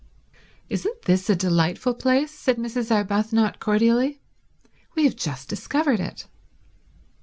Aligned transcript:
"Isn't 0.67 1.03
this 1.03 1.29
a 1.29 1.35
delightful 1.35 1.93
place?" 1.93 2.31
said 2.31 2.57
Mrs. 2.57 2.89
Arbuthnot 2.89 3.59
cordially. 3.59 4.19
"We 4.95 5.03
have 5.03 5.15
just 5.15 5.47
discovered 5.47 5.99
it." 5.99 6.25